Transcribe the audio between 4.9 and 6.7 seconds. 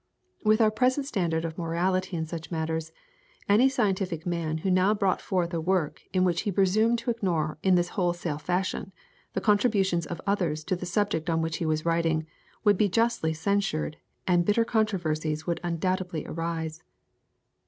brought forth a work in which he